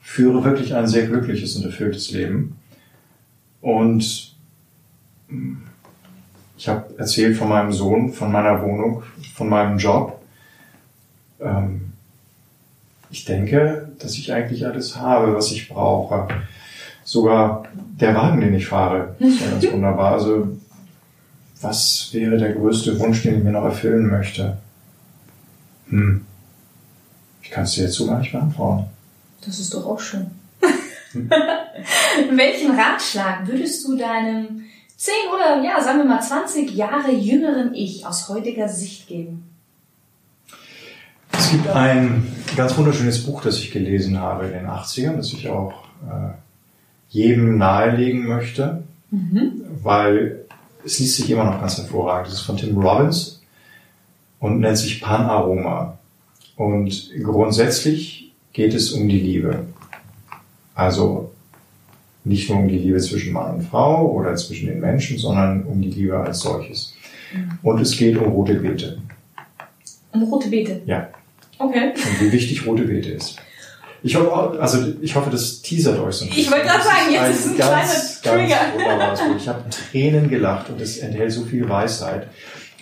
[0.00, 2.56] führe wirklich ein sehr glückliches und erfülltes Leben.
[3.60, 4.34] Und
[6.58, 9.02] ich habe erzählt von meinem Sohn, von meiner Wohnung,
[9.34, 10.20] von meinem Job.
[11.40, 11.92] Ähm,
[13.10, 16.28] Ich denke, dass ich eigentlich alles habe, was ich brauche.
[17.04, 20.12] Sogar der Wagen, den ich fahre, ist ja ganz wunderbar.
[20.12, 20.48] Also,
[21.60, 24.58] was wäre der größte Wunsch, den ich mir noch erfüllen möchte?
[25.88, 26.24] Hm.
[27.42, 28.86] Ich kann es dir jetzt so gar nicht beantworten.
[29.44, 30.30] Das ist doch auch schön.
[32.30, 34.62] Welchen Ratschlag würdest du deinem
[34.96, 39.50] 10 oder ja, sagen wir mal 20 Jahre jüngeren Ich aus heutiger Sicht geben?
[41.32, 45.48] Es gibt ein ganz wunderschönes Buch, das ich gelesen habe in den 80ern, das ich
[45.48, 46.32] auch äh,
[47.12, 49.62] jedem nahelegen möchte, mhm.
[49.82, 50.46] weil
[50.84, 52.28] es liest sich immer noch ganz hervorragend.
[52.28, 53.42] Das ist von Tim Robbins
[54.40, 55.98] und nennt sich Panaroma.
[56.56, 59.66] Und grundsätzlich geht es um die Liebe.
[60.74, 61.30] Also
[62.24, 65.82] nicht nur um die Liebe zwischen Mann und Frau oder zwischen den Menschen, sondern um
[65.82, 66.94] die Liebe als solches.
[67.34, 67.58] Mhm.
[67.62, 68.98] Und es geht um rote Beete.
[70.12, 70.80] Um rote Beete?
[70.86, 71.08] Ja.
[71.58, 71.92] Okay.
[71.94, 73.38] Und wie wichtig rote Beete ist.
[74.04, 76.44] Ich hoffe, also ich hoffe, das teasert euch so ein bisschen.
[76.44, 79.36] Ich wollte gerade sagen, jetzt ist ein ganz, kleiner Trigger.
[79.36, 82.26] ich habe Tränen gelacht und es enthält so viel Weisheit.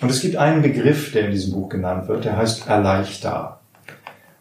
[0.01, 3.61] Und es gibt einen Begriff, der in diesem Buch genannt wird, der heißt Erleichter.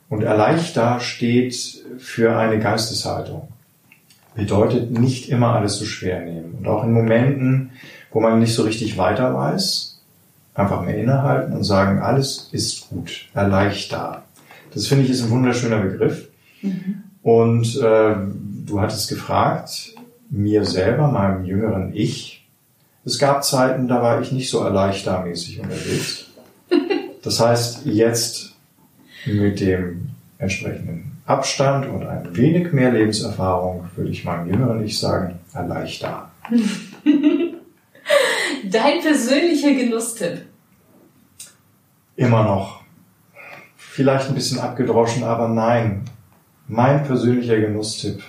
[0.08, 3.50] Und Erleichter steht für eine Geisteshaltung.
[4.36, 6.56] Bedeutet nicht immer alles so schwer nehmen.
[6.60, 7.72] Und auch in Momenten,
[8.12, 10.00] wo man nicht so richtig weiter weiß,
[10.56, 14.24] einfach mehr innehalten und sagen, alles ist gut, Erleichter.
[14.74, 16.29] Das finde ich ist ein wunderschöner Begriff.
[16.62, 17.04] Mhm.
[17.22, 18.16] Und äh,
[18.66, 19.96] du hattest gefragt,
[20.30, 22.48] mir selber, meinem jüngeren Ich.
[23.06, 26.26] Es gab Zeiten, da war ich nicht so erleichtermäßig unterwegs.
[27.22, 28.56] Das heißt, jetzt
[29.26, 35.38] mit dem entsprechenden Abstand und ein wenig mehr Lebenserfahrung würde ich meinem jüngeren Ich sagen,
[35.54, 36.32] erleichter.
[38.72, 40.46] Dein persönlicher Genusstipp?
[42.16, 42.84] Immer noch.
[43.76, 46.06] Vielleicht ein bisschen abgedroschen, aber nein,
[46.70, 48.22] mein persönlicher Genusstipp.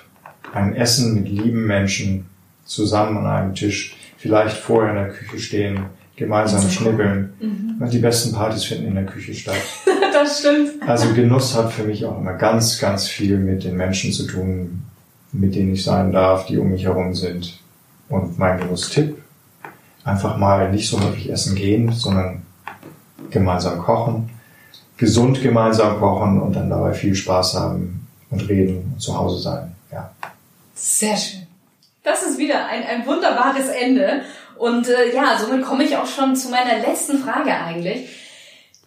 [0.52, 2.26] Ein Essen mit lieben Menschen
[2.64, 3.96] zusammen an einem Tisch.
[4.16, 5.84] Vielleicht vorher in der Küche stehen,
[6.16, 7.34] gemeinsam schnibbeln.
[7.38, 7.90] Mhm.
[7.90, 9.56] Die besten Partys finden in der Küche statt.
[10.12, 10.88] das stimmt.
[10.88, 14.82] Also Genuss hat für mich auch immer ganz, ganz viel mit den Menschen zu tun,
[15.32, 17.58] mit denen ich sein darf, die um mich herum sind.
[18.08, 19.18] Und mein Genusstipp,
[20.02, 22.42] einfach mal nicht so häufig essen gehen, sondern
[23.30, 24.30] gemeinsam kochen,
[24.96, 27.99] gesund gemeinsam kochen und dann dabei viel Spaß haben
[28.30, 29.74] und reden und zu Hause sein.
[29.92, 30.10] Ja.
[30.74, 31.46] Sehr schön.
[32.02, 34.22] Das ist wieder ein, ein wunderbares Ende.
[34.56, 38.08] Und äh, ja, somit komme ich auch schon zu meiner letzten Frage eigentlich.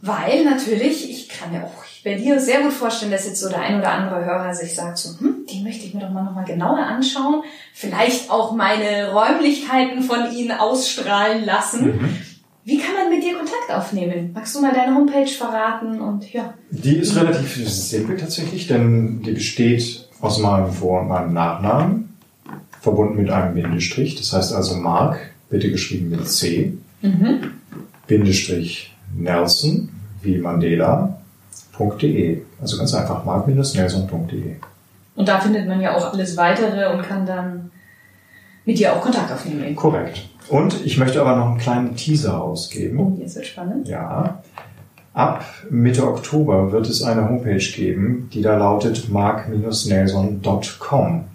[0.02, 3.62] Weil natürlich, ich kann mir auch bei dir sehr gut vorstellen, dass jetzt so der
[3.62, 6.44] ein oder andere Hörer sich sagt, so, hm, die möchte ich mir doch mal nochmal
[6.44, 7.44] genauer anschauen.
[7.74, 11.86] Vielleicht auch meine Räumlichkeiten von ihnen ausstrahlen lassen.
[11.86, 12.22] Mhm.
[12.66, 14.32] Wie kann man mit dir Kontakt aufnehmen?
[14.34, 16.54] Magst du mal deine Homepage verraten und ja?
[16.72, 22.16] Die ist relativ simpel tatsächlich, denn die besteht aus meinem Vor- und meinem Nachnamen,
[22.80, 24.16] verbunden mit einem Bindestrich.
[24.16, 27.52] Das heißt also Mark, bitte geschrieben mit C, mhm.
[28.08, 29.90] Bindestrich Nelson,
[30.22, 32.42] wie Mandela.de.
[32.62, 34.56] Also ganz einfach mark-nelson.de.
[35.16, 37.72] Und da findet man ja auch alles weitere und kann dann
[38.66, 39.76] mit dir auch Kontakt aufnehmen.
[39.76, 40.30] Korrekt.
[40.50, 43.00] Und ich möchte aber noch einen kleinen Teaser ausgeben.
[43.00, 43.88] Oh, jetzt wird spannend.
[43.88, 44.44] Ja.
[45.14, 51.26] Ab Mitte Oktober wird es eine Homepage geben, die da lautet mark-nelson.com.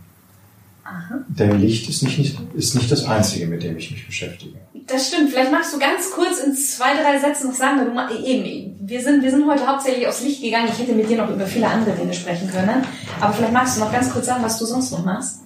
[1.28, 4.58] Denn Licht ist nicht, ist nicht das Einzige, mit dem ich mich beschäftige.
[4.86, 5.30] Das stimmt.
[5.30, 9.22] Vielleicht magst du ganz kurz in zwei, drei Sätzen noch sagen, du, eben, wir sind,
[9.22, 10.68] wir sind heute hauptsächlich aufs Licht gegangen.
[10.72, 12.84] Ich hätte mit dir noch über viele andere Dinge sprechen können.
[13.20, 15.40] Aber vielleicht magst du noch ganz kurz sagen, was du sonst noch machst.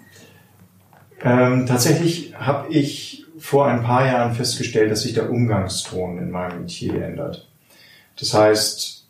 [1.24, 6.60] Ähm, tatsächlich habe ich vor ein paar Jahren festgestellt, dass sich der Umgangston in meinem
[6.60, 7.48] Metier ändert.
[8.18, 9.04] Das heißt,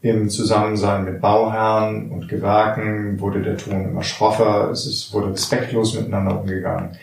[0.00, 6.40] im Zusammensein mit Bauherren und Gewerken wurde der Ton immer schroffer, es wurde respektlos miteinander
[6.40, 6.96] umgegangen.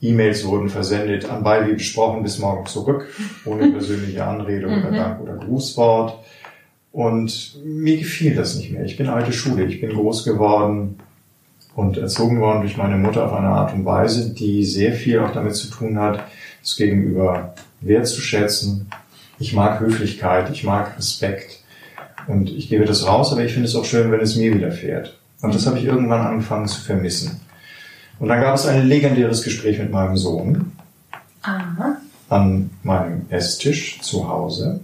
[0.00, 3.08] E-Mails wurden versendet, anbei wie besprochen bis morgen zurück,
[3.44, 4.96] ohne persönliche Anrede oder mhm.
[4.96, 6.24] Dank oder Grußwort.
[6.90, 8.86] Und mir gefiel das nicht mehr.
[8.86, 11.00] Ich bin alte Schule, ich bin groß geworden
[11.76, 15.32] und erzogen worden durch meine Mutter auf eine Art und Weise, die sehr viel auch
[15.32, 16.24] damit zu tun hat,
[16.62, 18.88] das Gegenüber wertzuschätzen.
[19.38, 21.60] Ich mag Höflichkeit, ich mag Respekt
[22.26, 25.18] und ich gebe das raus, aber ich finde es auch schön, wenn es mir widerfährt.
[25.42, 27.42] Und das habe ich irgendwann angefangen zu vermissen.
[28.18, 30.72] Und dann gab es ein legendäres Gespräch mit meinem Sohn
[31.42, 31.98] Aha.
[32.30, 34.80] an meinem Esstisch zu Hause,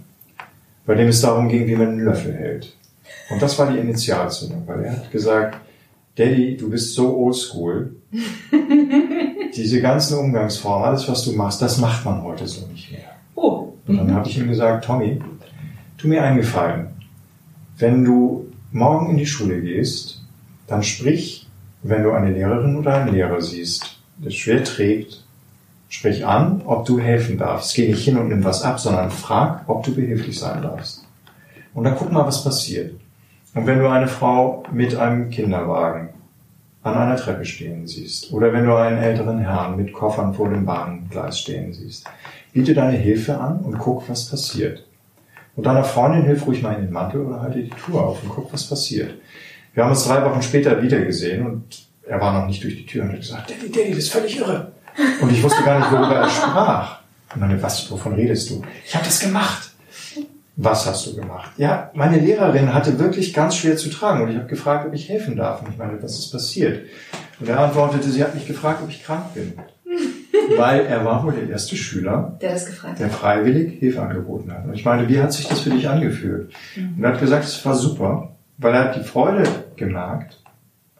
[0.85, 2.75] bei dem es darum ging, wie man einen Löffel hält.
[3.31, 5.57] Und das war die Initialzündung, weil er hat gesagt,
[6.15, 7.95] Daddy, du bist so oldschool.
[9.55, 13.15] Diese ganzen Umgangsformen, alles was du machst, das macht man heute so nicht mehr.
[13.35, 13.73] Oh.
[13.87, 15.19] Und dann habe ich ihm gesagt, Tommy,
[15.97, 16.89] tu mir einen Gefallen.
[17.77, 20.21] Wenn du morgen in die Schule gehst,
[20.67, 21.47] dann sprich,
[21.81, 25.23] wenn du eine Lehrerin oder einen Lehrer siehst, der schwer trägt,
[25.89, 27.75] sprich an, ob du helfen darfst.
[27.75, 31.05] Geh nicht hin und nimm was ab, sondern frag, ob du behilflich sein darfst.
[31.73, 32.93] Und dann guck mal, was passiert.
[33.55, 36.09] Und wenn du eine Frau mit einem Kinderwagen
[36.81, 40.65] an einer Treppe stehen siehst, oder wenn du einen älteren Herrn mit Koffern vor dem
[40.65, 42.05] Bahngleis stehen siehst,
[42.51, 44.85] biete deine Hilfe an und guck, was passiert.
[45.55, 48.29] Und deiner Freundin hilf ruhig mal in den Mantel oder halte die Tür auf und
[48.29, 49.13] guck, was passiert.
[49.73, 52.85] Wir haben uns drei Wochen später wieder gesehen und er war noch nicht durch die
[52.85, 54.71] Tür und hat gesagt, Daddy, Daddy, das ist völlig irre.
[55.21, 56.99] Und ich wusste gar nicht, worüber er sprach.
[57.33, 58.61] Und meine, was, wovon redest du?
[58.85, 59.72] Ich habe das gemacht.
[60.55, 61.51] Was hast du gemacht?
[61.57, 65.09] Ja, meine Lehrerin hatte wirklich ganz schwer zu tragen und ich habe gefragt, ob ich
[65.09, 65.61] helfen darf.
[65.61, 66.85] Und ich meine, was ist passiert?
[67.39, 69.53] Und er antwortete, sie hat mich gefragt, ob ich krank bin.
[70.57, 74.65] Weil er war wohl der erste Schüler, der, das gefragt der freiwillig Hilfe angeboten hat.
[74.65, 76.51] Und ich meine, wie hat sich das für dich angefühlt?
[76.75, 76.95] Mhm.
[76.97, 79.43] Und er hat gesagt, es war super, weil er hat die Freude
[79.75, 80.39] gemerkt.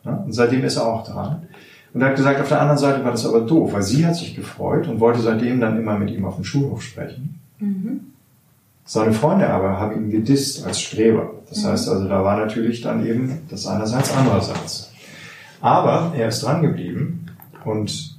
[0.04, 1.48] Ja, und seitdem ist er auch dran.
[1.94, 4.16] Und er hat gesagt, auf der anderen Seite war das aber doof, weil sie hat
[4.16, 7.39] sich gefreut und wollte seitdem dann immer mit ihm auf dem Schulhof sprechen.
[7.60, 8.12] Mhm.
[8.86, 11.32] Seine Freunde aber haben ihn gedisst als Streber.
[11.50, 11.67] Das mhm.
[11.67, 14.91] heißt also, da war natürlich dann eben das einerseits, andererseits.
[15.62, 17.28] Aber er ist dran geblieben
[17.63, 18.13] und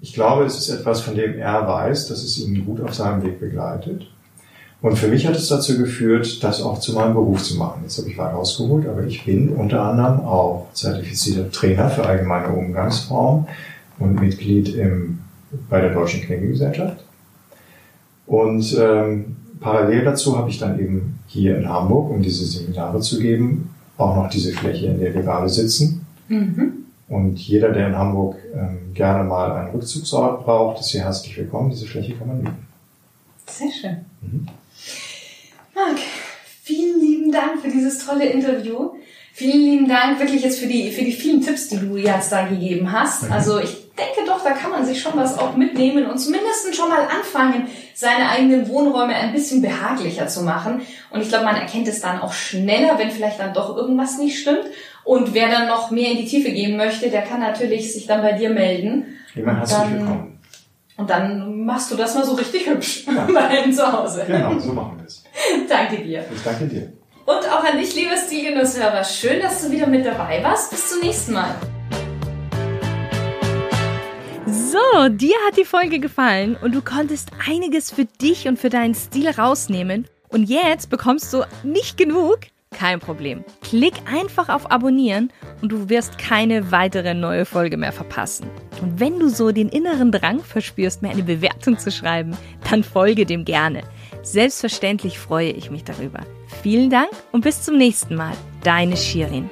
[0.00, 3.22] ich glaube, es ist etwas, von dem er weiß, dass es ihn gut auf seinem
[3.22, 4.08] Weg begleitet.
[4.82, 7.82] Und für mich hat es dazu geführt, das auch zu meinem Beruf zu machen.
[7.84, 12.48] Jetzt habe ich weit ausgeholt, aber ich bin unter anderem auch zertifizierter Trainer für allgemeine
[12.48, 13.46] Umgangsform
[14.00, 15.20] und Mitglied im,
[15.70, 16.96] bei der Deutschen Klingelgesellschaft.
[18.26, 23.18] Und ähm, parallel dazu habe ich dann eben hier in Hamburg, um diese Seminare zu
[23.18, 26.04] geben, auch noch diese Fläche, in der wir gerade sitzen.
[26.28, 26.84] Mhm.
[27.08, 31.70] Und jeder, der in Hamburg ähm, gerne mal einen Rückzugsort braucht, ist hier herzlich willkommen.
[31.70, 32.66] Diese Fläche kann man mieten.
[33.46, 33.96] Sehr schön.
[34.22, 34.46] Mhm.
[35.74, 35.98] Marc,
[36.62, 38.90] vielen lieben Dank für dieses tolle Interview.
[39.34, 42.46] Vielen lieben Dank wirklich jetzt für die, für die vielen Tipps, die du jetzt da
[42.46, 43.24] gegeben hast.
[43.24, 43.32] Mhm.
[43.32, 46.88] Also ich denke doch, da kann man sich schon was auch mitnehmen und zumindest schon
[46.88, 50.82] mal anfangen, seine eigenen Wohnräume ein bisschen behaglicher zu machen.
[51.10, 54.40] Und ich glaube, man erkennt es dann auch schneller, wenn vielleicht dann doch irgendwas nicht
[54.40, 54.64] stimmt.
[55.04, 58.22] Und wer dann noch mehr in die Tiefe gehen möchte, der kann natürlich sich dann
[58.22, 59.18] bei dir melden.
[59.34, 60.38] Jemand herzlich willkommen.
[60.96, 63.26] Und dann machst du das mal so richtig hübsch ja.
[63.34, 64.24] bei ihm zu Hause.
[64.26, 65.24] Genau, so machen wir es.
[65.68, 66.24] danke dir.
[66.34, 66.92] Ich danke dir.
[67.24, 69.04] Und auch an dich, lieber Stilgenusshörer.
[69.04, 70.70] Schön, dass du wieder mit dabei warst.
[70.70, 71.54] Bis zum nächsten Mal.
[74.72, 78.94] So, dir hat die Folge gefallen und du konntest einiges für dich und für deinen
[78.94, 80.08] Stil rausnehmen.
[80.30, 82.38] Und jetzt bekommst du nicht genug?
[82.70, 83.44] Kein Problem.
[83.60, 85.30] Klick einfach auf Abonnieren
[85.60, 88.48] und du wirst keine weitere neue Folge mehr verpassen.
[88.80, 92.34] Und wenn du so den inneren Drang verspürst, mir eine Bewertung zu schreiben,
[92.70, 93.82] dann folge dem gerne.
[94.22, 96.20] Selbstverständlich freue ich mich darüber.
[96.62, 98.32] Vielen Dank und bis zum nächsten Mal.
[98.64, 99.50] Deine Shirin.